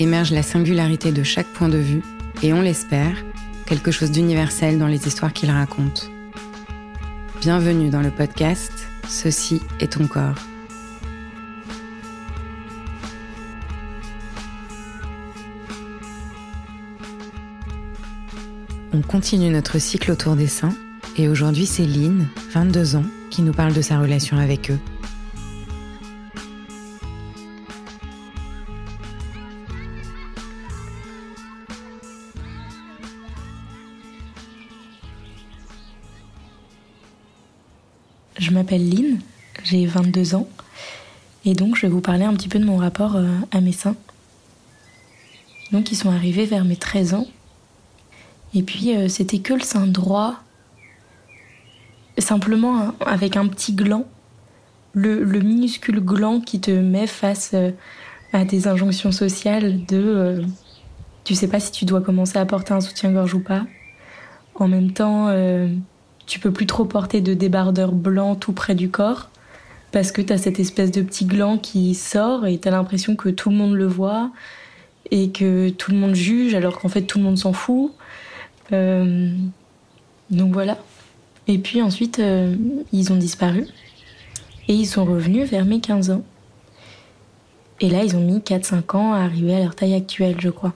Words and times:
émerge 0.00 0.30
la 0.30 0.42
singularité 0.42 1.12
de 1.12 1.22
chaque 1.22 1.46
point 1.46 1.68
de 1.68 1.78
vue 1.78 2.02
et 2.42 2.52
on 2.52 2.62
l'espère, 2.62 3.14
quelque 3.66 3.90
chose 3.90 4.10
d'universel 4.10 4.78
dans 4.78 4.86
les 4.86 5.06
histoires 5.06 5.32
qu'il 5.32 5.50
raconte. 5.50 6.10
Bienvenue 7.40 7.90
dans 7.90 8.00
le 8.00 8.10
podcast 8.10 8.72
Ceci 9.08 9.60
est 9.80 9.92
ton 9.92 10.06
corps. 10.06 10.36
On 18.92 19.02
continue 19.02 19.50
notre 19.50 19.78
cycle 19.78 20.10
autour 20.10 20.34
des 20.34 20.46
seins 20.46 20.74
et 21.16 21.28
aujourd'hui 21.28 21.66
c'est 21.66 21.86
Lynn, 21.86 22.28
22 22.52 22.96
ans, 22.96 23.04
qui 23.30 23.42
nous 23.42 23.52
parle 23.52 23.74
de 23.74 23.82
sa 23.82 23.98
relation 23.98 24.38
avec 24.38 24.70
eux. 24.70 24.78
Je 38.40 38.52
m'appelle 38.52 38.88
Lynn, 38.88 39.20
j'ai 39.64 39.84
22 39.84 40.34
ans 40.34 40.48
et 41.44 41.52
donc 41.52 41.76
je 41.76 41.82
vais 41.82 41.92
vous 41.92 42.00
parler 42.00 42.24
un 42.24 42.32
petit 42.32 42.48
peu 42.48 42.58
de 42.58 42.64
mon 42.64 42.78
rapport 42.78 43.16
euh, 43.16 43.28
à 43.50 43.60
mes 43.60 43.72
seins. 43.72 43.96
Donc 45.72 45.92
ils 45.92 45.94
sont 45.94 46.10
arrivés 46.10 46.46
vers 46.46 46.64
mes 46.64 46.76
13 46.76 47.12
ans 47.12 47.26
et 48.54 48.62
puis 48.62 48.96
euh, 48.96 49.08
c'était 49.08 49.40
que 49.40 49.52
le 49.52 49.60
sein 49.60 49.86
droit, 49.86 50.36
simplement 52.16 52.94
avec 53.04 53.36
un 53.36 53.46
petit 53.46 53.74
gland, 53.74 54.06
le, 54.94 55.22
minuscule 55.40 56.00
gland 56.00 56.40
qui 56.40 56.62
te 56.62 56.70
met 56.70 57.06
face 57.06 57.50
euh, 57.52 57.72
à 58.32 58.46
des 58.46 58.68
injonctions 58.68 59.12
sociales 59.12 59.84
de 59.84 60.42
tu 61.24 61.34
sais 61.34 61.46
pas 61.46 61.60
si 61.60 61.72
tu 61.72 61.84
dois 61.84 62.00
commencer 62.00 62.38
à 62.38 62.46
porter 62.46 62.72
un 62.72 62.80
soutien-gorge 62.80 63.34
ou 63.34 63.40
pas. 63.40 63.66
En 64.54 64.66
même 64.66 64.92
temps, 64.92 65.28
tu 66.30 66.38
peux 66.38 66.52
plus 66.52 66.66
trop 66.66 66.84
porter 66.84 67.20
de 67.20 67.34
débardeur 67.34 67.90
blanc 67.90 68.36
tout 68.36 68.52
près 68.52 68.76
du 68.76 68.88
corps 68.88 69.30
parce 69.90 70.12
que 70.12 70.22
tu 70.22 70.32
as 70.32 70.38
cette 70.38 70.60
espèce 70.60 70.92
de 70.92 71.02
petit 71.02 71.24
gland 71.24 71.58
qui 71.58 71.92
sort 71.96 72.46
et 72.46 72.56
tu 72.56 72.68
as 72.68 72.70
l'impression 72.70 73.16
que 73.16 73.30
tout 73.30 73.50
le 73.50 73.56
monde 73.56 73.74
le 73.74 73.88
voit 73.88 74.30
et 75.10 75.30
que 75.30 75.70
tout 75.70 75.90
le 75.90 75.96
monde 75.96 76.14
juge 76.14 76.54
alors 76.54 76.78
qu'en 76.78 76.88
fait 76.88 77.02
tout 77.02 77.18
le 77.18 77.24
monde 77.24 77.36
s'en 77.36 77.52
fout. 77.52 77.92
Euh, 78.70 79.32
donc 80.30 80.52
voilà. 80.52 80.78
Et 81.48 81.58
puis 81.58 81.82
ensuite, 81.82 82.20
euh, 82.20 82.54
ils 82.92 83.12
ont 83.12 83.16
disparu 83.16 83.66
et 84.68 84.74
ils 84.74 84.86
sont 84.86 85.04
revenus 85.04 85.50
vers 85.50 85.64
mes 85.64 85.80
15 85.80 86.10
ans. 86.10 86.22
Et 87.80 87.90
là, 87.90 88.04
ils 88.04 88.14
ont 88.14 88.20
mis 88.20 88.38
4-5 88.38 88.96
ans 88.96 89.12
à 89.14 89.18
arriver 89.18 89.56
à 89.56 89.58
leur 89.58 89.74
taille 89.74 89.94
actuelle, 89.94 90.36
je 90.38 90.50
crois. 90.50 90.74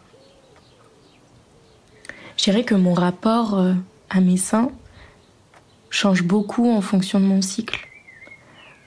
Je 2.37 2.43
dirais 2.43 2.65
que 2.65 2.75
mon 2.75 2.93
rapport 2.93 3.57
euh, 3.57 3.75
à 4.11 4.21
mes 4.21 4.37
seins, 4.37 4.73
change 5.95 6.25
beaucoup 6.25 6.69
en 6.69 6.81
fonction 6.81 7.21
de 7.21 7.25
mon 7.25 7.41
cycle. 7.41 7.87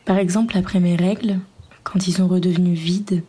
Par 0.06 0.18
exemple, 0.18 0.57
après 0.57 0.81
mes 0.81 0.97
règles, 0.97 1.40
quand 1.84 2.06
ils 2.06 2.13
sont 2.13 2.28
redevenus 2.28 2.78
vides, 2.78 3.23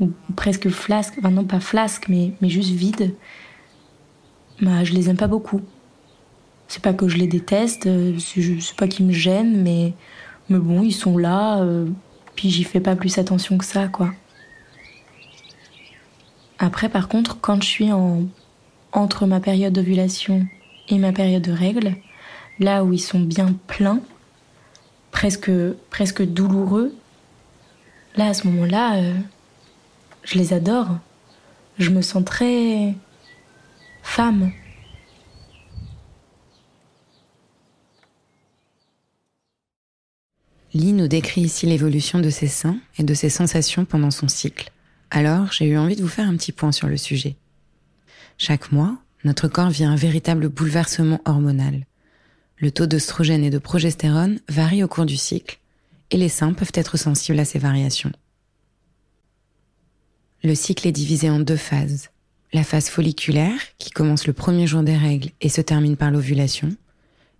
ou 0.00 0.10
presque 0.34 0.68
flasques, 0.70 1.14
enfin 1.18 1.30
non 1.30 1.44
pas 1.44 1.60
flasques, 1.60 2.08
mais, 2.08 2.32
juste 2.42 2.70
vides, 2.70 3.14
bah, 4.60 4.82
je 4.82 4.92
les 4.92 5.08
aime 5.08 5.16
pas 5.16 5.28
beaucoup. 5.28 5.60
C'est 6.66 6.82
pas 6.82 6.92
que 6.92 7.06
je 7.06 7.16
les 7.16 7.28
déteste, 7.28 7.86
euh, 7.86 8.18
c'est 8.18 8.76
pas 8.76 8.88
qu'ils 8.88 9.06
me 9.06 9.12
gênent, 9.12 9.62
mais, 9.62 9.94
bon, 10.48 10.82
ils 10.82 10.92
sont 10.92 11.16
là, 11.16 11.60
euh, 11.60 11.86
puis 12.34 12.50
j'y 12.50 12.64
fais 12.64 12.80
pas 12.80 12.96
plus 12.96 13.18
attention 13.18 13.56
que 13.56 13.64
ça, 13.64 13.86
quoi. 13.86 14.10
Après, 16.58 16.88
par 16.88 17.08
contre, 17.08 17.40
quand 17.40 17.62
je 17.62 17.68
suis 17.68 17.92
en, 17.92 18.24
entre 18.92 19.26
ma 19.26 19.38
période 19.38 19.72
d'ovulation 19.72 20.44
et 20.88 20.98
ma 20.98 21.12
période 21.12 21.42
de 21.42 21.52
règles, 21.52 21.94
là 22.60 22.84
où 22.84 22.92
ils 22.92 23.00
sont 23.00 23.20
bien 23.20 23.54
pleins, 23.66 24.00
presque, 25.10 25.50
presque 25.88 26.22
douloureux, 26.22 26.94
là 28.16 28.26
à 28.26 28.34
ce 28.34 28.46
moment-là, 28.46 28.96
euh, 28.96 29.18
je 30.22 30.38
les 30.38 30.52
adore. 30.52 30.98
Je 31.78 31.90
me 31.90 32.02
sens 32.02 32.24
très 32.24 32.94
femme. 34.02 34.52
Lee 40.74 40.92
nous 40.92 41.08
décrit 41.08 41.40
ici 41.40 41.66
l'évolution 41.66 42.20
de 42.20 42.30
ses 42.30 42.46
seins 42.46 42.78
et 42.98 43.02
de 43.02 43.14
ses 43.14 43.30
sensations 43.30 43.84
pendant 43.84 44.10
son 44.10 44.28
cycle. 44.28 44.70
Alors, 45.10 45.50
j'ai 45.50 45.66
eu 45.66 45.78
envie 45.78 45.96
de 45.96 46.02
vous 46.02 46.08
faire 46.08 46.28
un 46.28 46.36
petit 46.36 46.52
point 46.52 46.70
sur 46.70 46.86
le 46.86 46.96
sujet. 46.96 47.36
Chaque 48.38 48.70
mois, 48.70 48.98
notre 49.24 49.48
corps 49.48 49.70
vit 49.70 49.84
un 49.84 49.96
véritable 49.96 50.48
bouleversement 50.48 51.20
hormonal 51.24 51.86
Le 52.60 52.70
taux 52.70 52.84
d'œstrogène 52.86 53.42
et 53.42 53.50
de 53.50 53.58
progestérone 53.58 54.38
varie 54.48 54.84
au 54.84 54.88
cours 54.88 55.06
du 55.06 55.16
cycle 55.16 55.58
et 56.10 56.18
les 56.18 56.28
seins 56.28 56.52
peuvent 56.52 56.72
être 56.74 56.98
sensibles 56.98 57.38
à 57.38 57.46
ces 57.46 57.58
variations. 57.58 58.12
Le 60.42 60.54
cycle 60.54 60.86
est 60.86 60.92
divisé 60.92 61.30
en 61.30 61.40
deux 61.40 61.56
phases. 61.56 62.10
La 62.52 62.64
phase 62.64 62.88
folliculaire, 62.88 63.58
qui 63.78 63.90
commence 63.90 64.26
le 64.26 64.34
premier 64.34 64.66
jour 64.66 64.82
des 64.82 64.96
règles 64.96 65.30
et 65.40 65.48
se 65.48 65.60
termine 65.62 65.96
par 65.96 66.10
l'ovulation, 66.10 66.74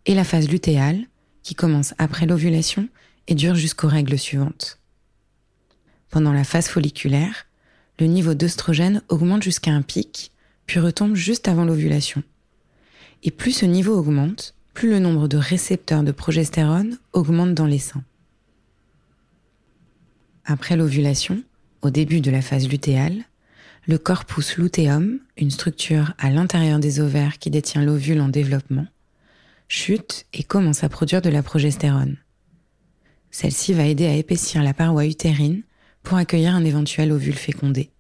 et 0.07 0.15
la 0.15 0.25
phase 0.25 0.49
lutéale, 0.49 1.05
qui 1.43 1.55
commence 1.55 1.95
après 1.99 2.27
l'ovulation 2.27 2.89
et 3.27 3.35
dure 3.35 3.57
jusqu'aux 3.57 3.89
règles 3.89 4.19
suivantes. 4.19 4.79
Pendant 6.09 6.33
la 6.33 6.45
phase 6.45 6.69
folliculaire, 6.69 7.47
le 7.99 8.07
niveau 8.07 8.35
d'œstrogène 8.35 9.03
augmente 9.09 9.43
jusqu'à 9.43 9.73
un 9.73 9.83
pic, 9.83 10.33
puis 10.67 10.81
retombe 10.81 11.15
juste 11.15 11.49
avant 11.49 11.65
l'ovulation. 11.65 12.23
Et 13.23 13.31
plus 13.31 13.53
ce 13.53 13.67
niveau 13.67 13.99
augmente, 13.99 14.55
plus 14.75 14.91
le 14.91 14.99
nombre 14.99 15.29
de 15.29 15.37
récepteurs 15.37 16.03
de 16.03 16.13
progestérone 16.13 16.99
augmente 17.13 17.55
dans 17.55 17.67
les 17.67 17.79
seins. 17.79 18.05
Après 20.45 20.77
l'ovulation, 20.77 21.43
au 21.83 21.91
début 21.91 22.21
de 22.21 22.31
la 22.31 22.43
phase 22.43 22.69
lutéale, 22.69 23.25
le 23.87 23.99
corpus 23.99 24.57
luteum, 24.57 25.19
une 25.37 25.51
structure 25.51 26.13
à 26.19 26.31
l'intérieur 26.31 26.79
des 26.79 27.01
ovaires 27.01 27.39
qui 27.39 27.51
détient 27.51 27.85
l'ovule 27.85 28.21
en 28.21 28.29
développement, 28.29 28.87
chute 29.69 30.27
et 30.33 30.43
commence 30.43 30.85
à 30.85 30.89
produire 30.89 31.23
de 31.23 31.31
la 31.31 31.43
progestérone. 31.43 32.17
Celle-ci 33.31 33.73
va 33.73 33.87
aider 33.87 34.07
à 34.07 34.15
épaissir 34.15 34.63
la 34.63 34.75
paroi 34.75 35.07
utérine 35.07 35.63
pour 36.03 36.19
accueillir 36.19 36.55
un 36.55 36.65
éventuel 36.65 37.13
ovule 37.13 37.35
fécondé. 37.35 37.91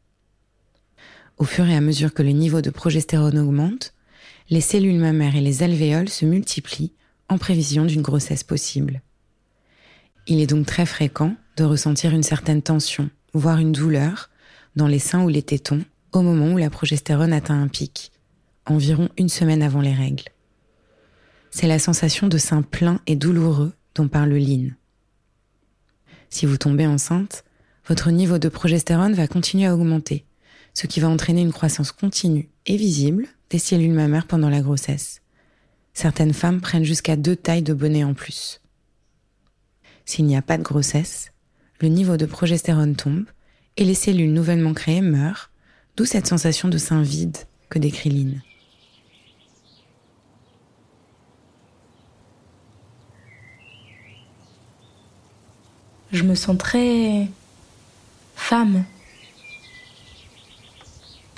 Au 1.38 1.44
fur 1.44 1.67
et 1.67 1.76
à 1.76 1.81
mesure 1.81 2.12
que 2.12 2.22
le 2.22 2.31
niveau 2.31 2.61
de 2.61 2.70
progestérone 2.70 3.38
augmente, 3.38 3.94
les 4.50 4.61
cellules 4.61 4.99
mammaires 4.99 5.37
et 5.37 5.41
les 5.41 5.62
alvéoles 5.62 6.08
se 6.08 6.25
multiplient 6.25 6.93
en 7.29 7.38
prévision 7.38 7.85
d'une 7.85 8.02
grossesse 8.02 8.43
possible. 8.43 9.00
Il 10.26 10.41
est 10.41 10.49
donc 10.49 10.67
très 10.67 10.87
fréquent 10.87 11.37
de 11.56 11.64
ressentir 11.64 12.12
une 12.12 12.25
certaine 12.25 12.61
tension, 12.61 13.11
voire 13.32 13.58
une 13.58 13.73
douleur, 13.73 14.29
dans 14.75 14.88
les 14.88 14.99
seins 14.99 15.23
ou 15.23 15.29
les 15.29 15.43
tétons 15.43 15.85
au 16.12 16.23
moment 16.23 16.52
où 16.52 16.58
la 16.58 16.70
progestérone 16.70 17.32
atteint 17.32 17.61
un 17.61 17.69
pic, 17.69 18.11
environ 18.67 19.08
une 19.17 19.29
semaine 19.29 19.62
avant 19.62 19.81
les 19.81 19.94
règles. 19.94 20.25
C'est 21.53 21.69
la 21.69 21.79
sensation 21.79 22.26
de 22.26 22.38
sein 22.38 22.62
plein 22.62 23.00
et 23.06 23.17
douloureux 23.17 23.73
dont 23.94 24.08
parle 24.08 24.35
Lynn. 24.35 24.75
Si 26.29 26.46
vous 26.46 26.56
tombez 26.56 26.87
enceinte, 26.87 27.44
votre 27.87 28.11
niveau 28.11 28.38
de 28.38 28.49
progestérone 28.49 29.14
va 29.14 29.26
continuer 29.29 29.67
à 29.67 29.75
augmenter, 29.75 30.25
ce 30.81 30.87
qui 30.87 31.00
va 31.00 31.11
entraîner 31.11 31.43
une 31.43 31.53
croissance 31.53 31.93
continue 31.93 32.49
et 32.65 32.79
visible 32.79 33.27
des 33.50 33.59
cellules 33.59 33.93
mammaires 33.93 34.27
pendant 34.27 34.49
la 34.49 34.62
grossesse. 34.62 35.21
Certaines 35.93 36.32
femmes 36.32 36.62
prennent 36.62 36.87
jusqu'à 36.87 37.17
deux 37.17 37.37
tailles 37.37 37.61
de 37.61 37.75
bonnet 37.75 38.03
en 38.03 38.15
plus. 38.15 38.62
S'il 40.06 40.25
n'y 40.25 40.38
a 40.38 40.41
pas 40.41 40.56
de 40.56 40.62
grossesse, 40.62 41.32
le 41.82 41.88
niveau 41.88 42.17
de 42.17 42.25
progestérone 42.25 42.97
tombe 42.97 43.27
et 43.77 43.85
les 43.85 43.93
cellules 43.93 44.32
nouvellement 44.32 44.73
créées 44.73 45.03
meurent, 45.03 45.50
d'où 45.99 46.06
cette 46.06 46.27
sensation 46.27 46.69
de 46.69 46.79
sein 46.79 47.03
vide 47.03 47.37
que 47.69 47.79
décrit 47.79 48.09
Lynn. 48.09 48.41
Je 56.11 56.23
me 56.23 56.35
sens 56.35 56.56
très 56.56 57.29
femme. 58.35 58.85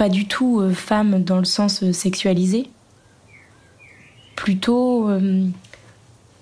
Pas 0.02 0.08
du 0.08 0.26
tout 0.26 0.58
euh, 0.58 0.72
femme 0.72 1.22
dans 1.22 1.38
le 1.38 1.44
sens 1.44 1.84
euh, 1.84 1.93
sexualisé. 1.93 2.69
Plutôt 4.34 5.08
euh, 5.08 5.46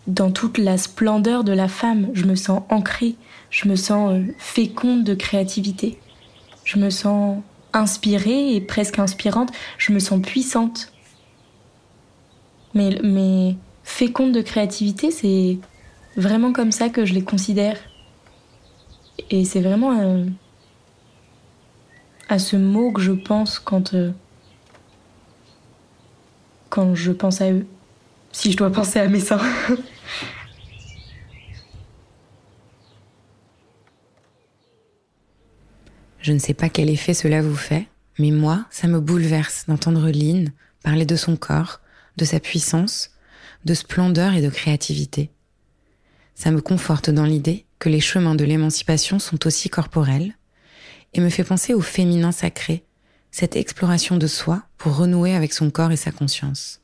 dans 0.07 0.31
toute 0.31 0.57
la 0.57 0.79
splendeur 0.79 1.45
de 1.45 1.53
la 1.53 1.69
femme. 1.69 2.09
Je 2.15 2.25
me 2.25 2.37
sens 2.37 2.63
ancrée, 2.71 3.17
je 3.51 3.69
me 3.69 3.77
sens 3.77 4.19
féconde 4.39 5.05
de 5.05 5.13
créativité. 5.13 5.99
Je 6.65 6.79
me 6.79 6.89
sens 6.89 7.43
inspirée 7.75 8.55
et 8.55 8.63
presque 8.63 8.99
inspirante. 8.99 9.53
Je 9.77 9.93
me 9.93 9.99
sens 9.99 10.23
puissante. 10.23 10.91
Mais, 12.73 12.99
mais 13.05 13.57
féconde 13.85 14.33
de 14.33 14.41
créativité, 14.41 15.11
c'est 15.11 15.59
vraiment 16.17 16.55
comme 16.55 16.73
ça 16.73 16.89
que 16.89 17.05
je 17.05 17.13
les 17.13 17.25
considère. 17.25 17.77
Et 19.29 19.45
c'est 19.45 19.61
vraiment 19.61 20.25
à 22.31 22.39
ce 22.39 22.57
mot 22.57 22.93
que 22.93 23.03
je 23.03 23.11
pense 23.13 23.59
quand, 23.59 23.93
euh, 23.95 24.13
quand 26.69 26.95
je 26.95 27.11
pense 27.11 27.41
à 27.41 27.51
eux. 27.51 27.67
Si 28.31 28.53
je 28.53 28.57
dois 28.57 28.71
penser 28.71 29.01
à 29.01 29.09
mes 29.09 29.19
seins. 29.19 29.41
je 36.23 36.33
ne 36.33 36.39
sais 36.39 36.55
pas 36.55 36.69
quel 36.69 36.89
effet 36.89 37.15
cela 37.15 37.43
vous 37.43 37.57
fait, 37.57 37.89
mais 38.21 38.31
moi, 38.31 38.65
ça 38.71 38.87
me 38.87 39.01
bouleverse 39.01 39.65
d'entendre 39.67 40.09
Lynn 40.09 40.53
parler 40.85 41.05
de 41.07 41.17
son 41.17 41.37
corps, 41.37 41.81
de 42.17 42.25
sa 42.25 42.39
puissance, 42.39 43.11
de 43.65 43.75
splendeur 43.75 44.35
et 44.35 44.43
de 44.43 44.51
créativité. 44.51 45.31
Ça 46.37 46.53
me 46.53 46.61
conforte 46.61 47.11
dans 47.11 47.27
l'idée 47.27 47.67
que 47.81 47.89
les 47.89 47.99
chemins 48.01 48.37
de 48.37 48.45
l'émancipation 48.45 49.19
sont 49.19 49.49
aussi 49.49 49.69
corporels, 49.69 50.37
et 51.13 51.21
me 51.21 51.31
fait 51.31 51.45
penser 51.45 51.75
au 51.75 51.81
féminin 51.81 52.33
sacré, 52.33 52.85
cette 53.31 53.57
exploration 53.57 54.17
de 54.17 54.27
soi 54.27 54.63
pour 54.77 54.97
renouer 54.97 55.35
avec 55.35 55.53
son 55.53 55.71
corps 55.71 55.93
et 55.93 55.97
sa 55.97 56.11
conscience. 56.11 56.81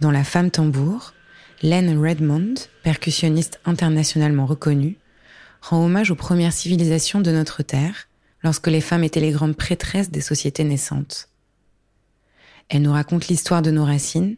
Dans 0.00 0.10
La 0.10 0.24
femme 0.24 0.50
tambour, 0.50 1.12
Len 1.62 1.98
Redmond, 1.98 2.54
percussionniste 2.82 3.60
internationalement 3.64 4.46
reconnue, 4.46 4.96
rend 5.60 5.84
hommage 5.84 6.10
aux 6.10 6.16
premières 6.16 6.52
civilisations 6.52 7.20
de 7.20 7.30
notre 7.30 7.62
Terre 7.62 8.08
lorsque 8.42 8.68
les 8.68 8.80
femmes 8.80 9.04
étaient 9.04 9.20
les 9.20 9.32
grandes 9.32 9.56
prêtresses 9.56 10.10
des 10.10 10.22
sociétés 10.22 10.64
naissantes. 10.64 11.28
Elle 12.68 12.82
nous 12.82 12.92
raconte 12.92 13.28
l'histoire 13.28 13.62
de 13.62 13.70
nos 13.70 13.84
racines 13.84 14.36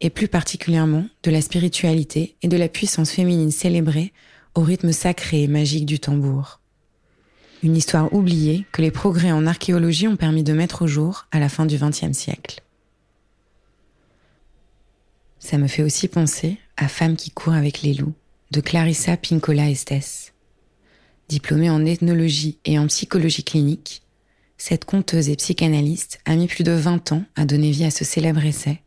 et 0.00 0.10
plus 0.10 0.28
particulièrement 0.28 1.06
de 1.22 1.30
la 1.30 1.40
spiritualité 1.40 2.36
et 2.42 2.48
de 2.48 2.56
la 2.56 2.68
puissance 2.68 3.10
féminine 3.10 3.50
célébrée 3.50 4.12
au 4.54 4.62
rythme 4.62 4.92
sacré 4.92 5.44
et 5.44 5.48
magique 5.48 5.86
du 5.86 5.98
tambour. 5.98 6.57
Une 7.62 7.76
histoire 7.76 8.12
oubliée 8.12 8.66
que 8.72 8.82
les 8.82 8.90
progrès 8.90 9.32
en 9.32 9.46
archéologie 9.46 10.06
ont 10.06 10.16
permis 10.16 10.44
de 10.44 10.52
mettre 10.52 10.82
au 10.82 10.86
jour 10.86 11.26
à 11.32 11.40
la 11.40 11.48
fin 11.48 11.66
du 11.66 11.76
XXe 11.76 12.16
siècle. 12.16 12.62
Ça 15.40 15.58
me 15.58 15.66
fait 15.66 15.82
aussi 15.82 16.08
penser 16.08 16.58
à 16.76 16.88
Femme 16.88 17.16
qui 17.16 17.30
court 17.30 17.54
avec 17.54 17.82
les 17.82 17.94
loups 17.94 18.14
de 18.50 18.60
Clarissa 18.60 19.16
Pinkola 19.16 19.70
Estes. 19.70 20.34
Diplômée 21.28 21.70
en 21.70 21.84
ethnologie 21.84 22.58
et 22.64 22.78
en 22.78 22.86
psychologie 22.86 23.44
clinique, 23.44 24.02
cette 24.56 24.84
conteuse 24.84 25.28
et 25.28 25.36
psychanalyste 25.36 26.20
a 26.24 26.36
mis 26.36 26.46
plus 26.46 26.64
de 26.64 26.72
20 26.72 27.12
ans 27.12 27.24
à 27.36 27.44
donner 27.44 27.70
vie 27.70 27.84
à 27.84 27.90
ce 27.90 28.04
célèbre 28.04 28.44
essai 28.44 28.82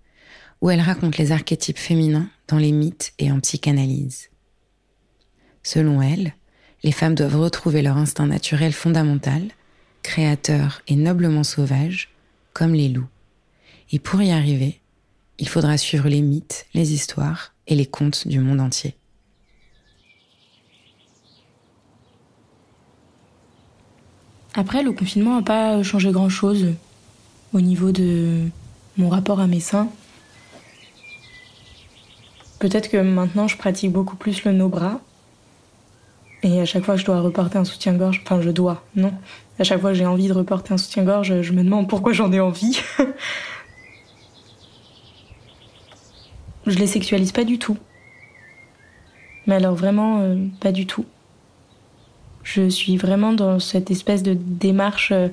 où 0.61 0.69
elle 0.69 0.81
raconte 0.81 1.17
les 1.17 1.31
archétypes 1.31 1.77
féminins 1.77 2.29
dans 2.47 2.57
les 2.57 2.71
mythes 2.71 3.13
et 3.19 3.31
en 3.31 3.39
psychanalyse. 3.39 4.29
Selon 5.63 6.01
elle, 6.01 6.35
les 6.83 6.91
femmes 6.91 7.15
doivent 7.15 7.39
retrouver 7.39 7.81
leur 7.81 7.97
instinct 7.97 8.25
naturel 8.25 8.73
fondamental, 8.73 9.43
créateur 10.03 10.81
et 10.87 10.95
noblement 10.95 11.43
sauvage, 11.43 12.09
comme 12.53 12.73
les 12.73 12.89
loups. 12.89 13.07
Et 13.91 13.99
pour 13.99 14.21
y 14.21 14.31
arriver, 14.31 14.79
il 15.37 15.47
faudra 15.47 15.77
suivre 15.77 16.07
les 16.07 16.21
mythes, 16.21 16.65
les 16.73 16.93
histoires 16.93 17.53
et 17.67 17.75
les 17.75 17.85
contes 17.85 18.27
du 18.27 18.39
monde 18.39 18.61
entier. 18.61 18.95
Après, 24.53 24.83
le 24.83 24.91
confinement 24.91 25.37
n'a 25.37 25.43
pas 25.43 25.81
changé 25.81 26.11
grand-chose 26.11 26.73
au 27.53 27.61
niveau 27.61 27.91
de 27.91 28.47
mon 28.97 29.09
rapport 29.09 29.39
à 29.39 29.47
mes 29.47 29.59
seins. 29.59 29.89
Peut-être 32.59 32.89
que 32.89 32.97
maintenant 32.97 33.47
je 33.47 33.57
pratique 33.57 33.91
beaucoup 33.91 34.15
plus 34.15 34.43
le 34.43 34.51
no-bras 34.51 34.99
et 36.43 36.59
à 36.59 36.65
chaque 36.65 36.83
fois 36.83 36.95
que 36.95 37.01
je 37.01 37.05
dois 37.05 37.21
reporter 37.21 37.57
un 37.57 37.65
soutien-gorge, 37.65 38.21
enfin 38.25 38.41
je 38.41 38.49
dois, 38.49 38.83
non. 38.95 39.13
À 39.59 39.63
chaque 39.63 39.79
fois 39.79 39.91
que 39.91 39.95
j'ai 39.95 40.07
envie 40.07 40.27
de 40.27 40.33
reporter 40.33 40.73
un 40.73 40.77
soutien-gorge, 40.77 41.41
je 41.41 41.53
me 41.53 41.63
demande 41.63 41.87
pourquoi 41.87 42.13
j'en 42.13 42.31
ai 42.31 42.39
envie. 42.39 42.81
je 46.65 46.77
les 46.77 46.87
sexualise 46.87 47.31
pas 47.31 47.43
du 47.43 47.59
tout. 47.59 47.77
Mais 49.45 49.55
alors 49.55 49.75
vraiment 49.75 50.21
euh, 50.21 50.35
pas 50.59 50.71
du 50.71 50.87
tout. 50.87 51.05
Je 52.43 52.69
suis 52.69 52.97
vraiment 52.97 53.33
dans 53.33 53.59
cette 53.59 53.91
espèce 53.91 54.23
de 54.23 54.33
démarche 54.33 55.11
euh, 55.11 55.27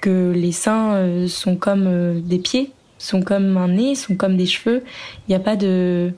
que 0.00 0.32
les 0.34 0.52
seins 0.52 0.94
euh, 0.94 1.26
sont 1.26 1.56
comme 1.56 2.20
des 2.20 2.38
pieds, 2.38 2.70
sont 2.98 3.22
comme 3.22 3.56
un 3.56 3.68
nez, 3.68 3.96
sont 3.96 4.14
comme 4.14 4.36
des 4.36 4.46
cheveux. 4.46 4.84
Il 5.26 5.30
n'y 5.30 5.34
a 5.34 5.40
pas 5.40 5.56
de. 5.56 6.12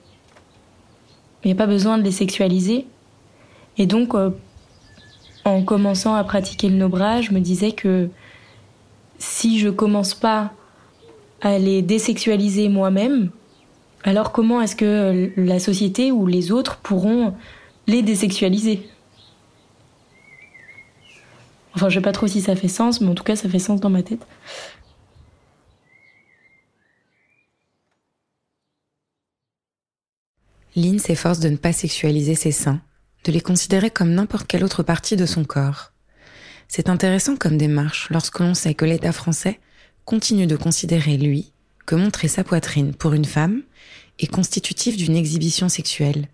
Il 1.42 1.46
n'y 1.46 1.52
a 1.52 1.56
pas 1.56 1.66
besoin 1.66 1.96
de 1.96 2.02
les 2.02 2.12
sexualiser. 2.12 2.86
Et 3.78 3.86
donc, 3.86 4.14
euh, 4.14 4.30
en 5.44 5.62
commençant 5.62 6.14
à 6.14 6.24
pratiquer 6.24 6.68
le 6.68 6.76
no-bras, 6.76 7.22
je 7.22 7.32
me 7.32 7.40
disais 7.40 7.72
que 7.72 8.10
si 9.18 9.58
je 9.58 9.68
commence 9.68 10.14
pas 10.14 10.52
à 11.40 11.58
les 11.58 11.82
désexualiser 11.82 12.68
moi-même, 12.68 13.30
Alors 14.02 14.32
comment 14.32 14.60
est-ce 14.62 14.76
que 14.76 15.32
la 15.36 15.58
société 15.58 16.10
ou 16.12 16.26
les 16.26 16.52
autres 16.52 16.78
pourront 16.78 17.34
les 17.86 18.02
désexualiser? 18.02 18.88
Enfin, 21.74 21.88
je 21.88 21.94
sais 21.96 22.00
pas 22.02 22.12
trop 22.12 22.26
si 22.26 22.40
ça 22.40 22.54
fait 22.56 22.68
sens, 22.68 23.00
mais 23.00 23.08
en 23.08 23.14
tout 23.14 23.24
cas, 23.24 23.36
ça 23.36 23.48
fait 23.48 23.58
sens 23.58 23.80
dans 23.80 23.90
ma 23.90 24.02
tête. 24.02 24.26
Lynn 30.76 30.98
s'efforce 30.98 31.40
de 31.40 31.48
ne 31.48 31.56
pas 31.56 31.72
sexualiser 31.72 32.34
ses 32.34 32.52
seins, 32.52 32.80
de 33.24 33.32
les 33.32 33.40
considérer 33.40 33.90
comme 33.90 34.14
n'importe 34.14 34.46
quelle 34.46 34.64
autre 34.64 34.82
partie 34.82 35.16
de 35.16 35.26
son 35.26 35.44
corps. 35.44 35.92
C'est 36.68 36.88
intéressant 36.88 37.36
comme 37.36 37.58
démarche 37.58 38.08
lorsque 38.10 38.38
l'on 38.38 38.54
sait 38.54 38.74
que 38.74 38.84
l'État 38.84 39.12
français 39.12 39.60
continue 40.04 40.46
de 40.46 40.56
considérer, 40.56 41.16
lui, 41.16 41.52
que 41.86 41.94
montrer 41.94 42.28
sa 42.28 42.44
poitrine 42.44 42.94
pour 42.94 43.12
une 43.12 43.24
femme 43.24 43.62
est 44.18 44.26
constitutif 44.26 44.96
d'une 44.96 45.16
exhibition 45.16 45.68
sexuelle. 45.68 46.28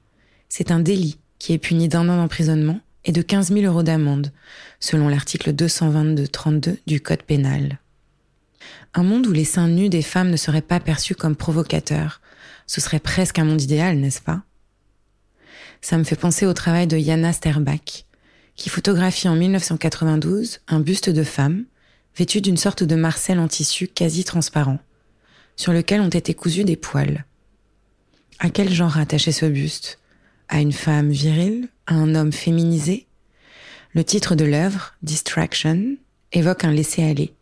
C'est 0.49 0.71
un 0.71 0.81
délit 0.81 1.19
qui 1.39 1.53
est 1.53 1.59
puni 1.59 1.89
d'un 1.89 2.09
an 2.09 2.17
d'emprisonnement 2.17 2.81
et 3.05 3.13
de 3.13 3.23
15 3.23 3.53
000 3.53 3.61
euros 3.65 3.83
d'amende, 3.83 4.33
selon 4.81 5.09
l'article 5.09 5.53
222-32 5.53 6.77
du 6.87 7.01
Code 7.01 7.23
pénal. 7.23 7.79
Un 8.95 9.03
monde 9.03 9.27
où 9.27 9.33
les 9.33 9.45
seins 9.45 9.69
nus 9.69 9.89
des 9.89 10.03
femmes 10.03 10.31
ne 10.31 10.37
seraient 10.37 10.63
pas 10.63 10.81
perçus 10.81 11.15
comme 11.15 11.37
provocateurs, 11.37 12.21
ce 12.67 12.81
serait 12.81 13.01
presque 13.01 13.39
un 13.39 13.45
monde 13.45 13.63
idéal, 13.63 13.99
n'est-ce 13.99 14.21
pas? 14.21 14.43
Ça 15.81 15.99
me 15.99 16.05
fait 16.05 16.17
penser 16.17 16.47
au 16.47 16.53
travail 16.53 16.87
de 16.87 16.99
Jana 16.99 17.33
Sterbach, 17.33 18.05
qui 18.57 18.71
photographie 18.71 19.29
en 19.29 19.37
1992 19.37 20.61
un 20.69 20.81
buste 20.81 21.11
de 21.11 21.23
femme, 21.23 21.65
vêtue 22.17 22.41
d'une 22.41 22.57
sorte 22.57 22.83
de 22.83 22.97
marcel 22.97 23.39
en 23.39 23.49
tissu 23.49 23.87
quasi 23.89 24.25
transparent, 24.25 24.79
sur 25.57 25.73
lequel 25.73 26.01
ont 26.01 26.09
été 26.09 26.35
cousus 26.35 26.65
des 26.65 26.77
poils. 26.77 27.25
À 28.39 28.51
quel 28.51 28.73
genre 28.73 28.91
rattacher 28.91 29.33
ce 29.33 29.47
buste? 29.47 29.99
À 30.49 30.61
une 30.61 30.73
femme 30.73 31.11
virile? 31.11 31.69
À 31.87 31.95
un 31.95 32.15
homme 32.15 32.33
féminisé? 32.33 33.07
Le 33.93 34.05
titre 34.05 34.35
de 34.35 34.45
l'œuvre, 34.45 34.95
Distraction, 35.03 35.97
évoque 36.33 36.65
un 36.65 36.73
laisser-aller. 36.73 37.33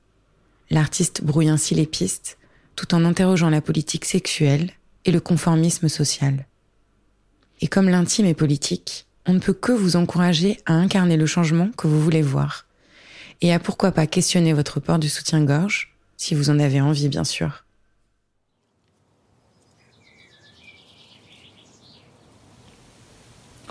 L'artiste 0.71 1.23
brouille 1.25 1.49
ainsi 1.49 1.75
les 1.75 1.87
pistes, 1.87 2.39
tout 2.77 2.95
en 2.95 3.05
interrogeant 3.05 3.51
la 3.51 3.61
politique 3.61 4.05
sexuelle 4.05 4.71
et 5.05 5.11
le 5.11 5.21
conformisme 5.21 5.89
social. 5.89 6.47
Et 7.65 7.67
comme 7.67 7.89
l'intime 7.89 8.27
est 8.27 8.35
politique, 8.35 9.07
on 9.25 9.33
ne 9.33 9.39
peut 9.39 9.55
que 9.55 9.73
vous 9.73 9.97
encourager 9.97 10.59
à 10.67 10.75
incarner 10.75 11.17
le 11.17 11.25
changement 11.25 11.71
que 11.79 11.87
vous 11.87 11.99
voulez 11.99 12.21
voir. 12.21 12.67
Et 13.41 13.55
à 13.55 13.59
pourquoi 13.59 13.91
pas 13.91 14.07
questionner 14.07 14.53
votre 14.53 14.81
port 14.81 14.99
du 14.99 15.09
soutien-gorge, 15.09 15.97
si 16.19 16.35
vous 16.35 16.51
en 16.51 16.59
avez 16.59 16.83
envie 16.83 17.09
bien 17.09 17.25
sûr. 17.25 17.65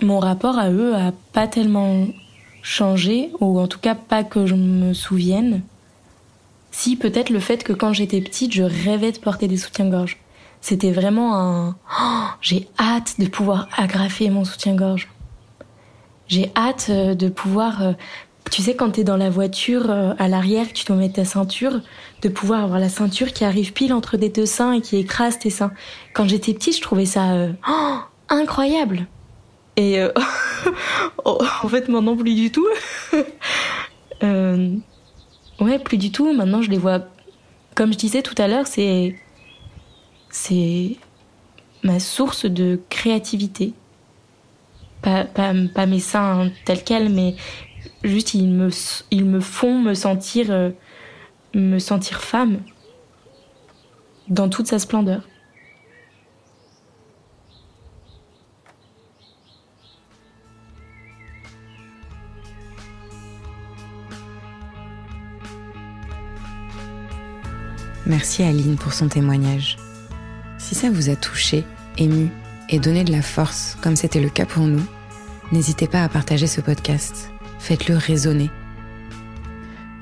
Mon 0.02 0.18
rapport 0.18 0.58
à 0.58 0.70
eux 0.72 0.96
a 0.96 1.12
pas 1.32 1.46
tellement 1.46 2.08
changé, 2.62 3.30
ou 3.38 3.60
en 3.60 3.68
tout 3.68 3.78
cas 3.78 3.94
pas 3.94 4.24
que 4.24 4.44
je 4.44 4.56
me 4.56 4.92
souvienne. 4.92 5.62
Si 6.72 6.96
peut-être 6.96 7.30
le 7.30 7.38
fait 7.38 7.62
que 7.62 7.72
quand 7.72 7.92
j'étais 7.92 8.20
petite, 8.20 8.52
je 8.52 8.64
rêvais 8.64 9.12
de 9.12 9.18
porter 9.18 9.46
des 9.46 9.56
soutiens-gorge. 9.56 10.18
C'était 10.64 10.92
vraiment 10.92 11.36
un 11.36 11.76
oh, 12.00 12.24
j'ai 12.40 12.68
hâte 12.80 13.20
de 13.20 13.26
pouvoir 13.26 13.68
agrafer 13.76 14.30
mon 14.30 14.46
soutien-gorge. 14.46 15.10
J'ai 16.26 16.52
hâte 16.56 16.86
euh, 16.88 17.14
de 17.14 17.28
pouvoir 17.28 17.82
euh, 17.82 17.92
tu 18.50 18.62
sais 18.62 18.74
quand 18.74 18.92
t'es 18.92 19.04
dans 19.04 19.18
la 19.18 19.28
voiture 19.28 19.90
euh, 19.90 20.14
à 20.18 20.26
l'arrière, 20.26 20.72
tu 20.72 20.86
dois 20.86 20.96
mettre 20.96 21.16
ta 21.16 21.26
ceinture, 21.26 21.82
de 22.22 22.28
pouvoir 22.30 22.64
avoir 22.64 22.78
la 22.78 22.88
ceinture 22.88 23.34
qui 23.34 23.44
arrive 23.44 23.74
pile 23.74 23.92
entre 23.92 24.16
des 24.16 24.30
deux 24.30 24.46
seins 24.46 24.72
et 24.72 24.80
qui 24.80 24.96
écrase 24.96 25.38
tes 25.38 25.50
seins. 25.50 25.70
Quand 26.14 26.26
j'étais 26.26 26.54
petite, 26.54 26.76
je 26.76 26.80
trouvais 26.80 27.04
ça 27.04 27.48
oh, 27.68 27.96
incroyable. 28.30 29.06
Et 29.76 30.02
oh, 31.26 31.42
en 31.62 31.68
fait, 31.68 31.90
maintenant 31.90 32.16
plus 32.16 32.34
du 32.34 32.50
tout. 32.50 32.66
ouais, 34.22 35.78
plus 35.84 35.98
du 35.98 36.10
tout. 36.10 36.32
Maintenant, 36.32 36.62
je 36.62 36.70
les 36.70 36.78
vois. 36.78 37.00
Comme 37.74 37.92
je 37.92 37.98
disais 37.98 38.22
tout 38.22 38.36
à 38.38 38.48
l'heure, 38.48 38.66
c'est 38.66 39.14
c'est 40.34 40.96
ma 41.84 42.00
source 42.00 42.44
de 42.44 42.80
créativité. 42.90 43.72
Pas, 45.00 45.86
mes 45.86 46.00
seins 46.00 46.50
tels 46.64 46.82
quels, 46.82 47.08
mais 47.08 47.36
juste 48.02 48.34
ils 48.34 48.48
me, 48.48 48.68
ils 49.10 49.24
me 49.24 49.38
font 49.38 49.78
me 49.78 49.94
sentir, 49.94 50.50
euh, 50.50 50.70
me 51.54 51.78
sentir 51.78 52.20
femme 52.20 52.62
dans 54.28 54.48
toute 54.48 54.66
sa 54.66 54.78
splendeur. 54.78 55.22
Merci 68.06 68.42
Aline 68.42 68.76
pour 68.76 68.92
son 68.92 69.08
témoignage. 69.08 69.83
Ça 70.84 70.90
vous 70.90 71.08
a 71.08 71.16
touché, 71.16 71.64
ému 71.96 72.28
et 72.68 72.78
donné 72.78 73.04
de 73.04 73.12
la 73.12 73.22
force, 73.22 73.78
comme 73.80 73.96
c'était 73.96 74.20
le 74.20 74.28
cas 74.28 74.44
pour 74.44 74.66
nous, 74.66 74.84
n'hésitez 75.50 75.86
pas 75.86 76.04
à 76.04 76.10
partager 76.10 76.46
ce 76.46 76.60
podcast. 76.60 77.30
Faites-le 77.58 77.96
résonner. 77.96 78.50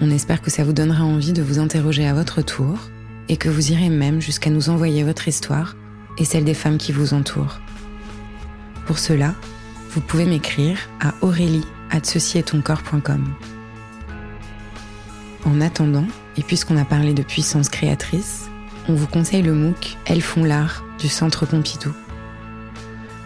On 0.01 0.11
espère 0.11 0.43
que 0.43 0.51
ça 0.51 0.65
vous 0.65 0.73
donnera 0.73 1.05
envie 1.05 1.33
de 1.33 1.41
vous 1.41 1.61
interroger 1.61 2.09
à 2.09 2.15
votre 2.15 2.43
tour 2.43 2.81
et 3.29 3.37
que 3.37 3.49
vous 3.49 3.71
irez 3.71 3.91
même 3.91 4.21
jusqu'à 4.21 4.51
nous 4.51 4.71
envoyer 4.71 5.05
votre 5.05 5.29
histoire 5.29 5.77
et 6.19 6.25
celle 6.25 6.43
des 6.43 6.53
femmes 6.53 6.79
qui 6.79 6.91
vous 6.91 7.15
entourent. 7.15 7.61
Pour 8.85 8.99
cela, 8.99 9.37
vous 9.91 10.01
pouvez 10.01 10.25
m'écrire 10.25 10.79
à 11.01 11.15
aurélie 11.21 11.65
En 15.45 15.61
attendant, 15.61 16.09
et 16.37 16.43
puisqu'on 16.43 16.77
a 16.77 16.85
parlé 16.85 17.15
de 17.15 17.23
puissance 17.23 17.69
créatrice, 17.69 18.49
on 18.89 18.95
vous 18.95 19.07
conseille 19.07 19.43
le 19.43 19.55
MOOC 19.55 19.97
Elles 20.07 20.23
font 20.23 20.45
l'art 20.45 20.85
du 20.99 21.09
Centre 21.09 21.47
Pompidou. 21.47 21.93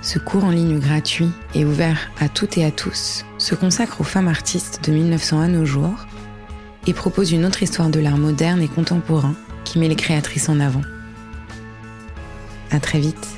Ce 0.02 0.18
cours 0.18 0.44
en 0.44 0.50
ligne 0.50 0.78
gratuit 0.78 1.30
et 1.54 1.64
ouvert 1.64 2.10
à 2.20 2.28
toutes 2.28 2.58
et 2.58 2.64
à 2.64 2.70
tous 2.70 3.24
se 3.38 3.54
consacre 3.54 4.00
aux 4.00 4.04
femmes 4.04 4.28
artistes 4.28 4.80
de 4.84 4.92
1900 4.92 5.40
à 5.40 5.48
nos 5.48 5.64
jours 5.64 6.06
et 6.86 6.92
propose 6.92 7.32
une 7.32 7.44
autre 7.44 7.62
histoire 7.62 7.90
de 7.90 7.98
l'art 7.98 8.18
moderne 8.18 8.62
et 8.62 8.68
contemporain 8.68 9.34
qui 9.64 9.78
met 9.78 9.88
les 9.88 9.96
créatrices 9.96 10.48
en 10.48 10.60
avant. 10.60 10.82
À 12.70 12.78
très 12.78 13.00
vite. 13.00 13.28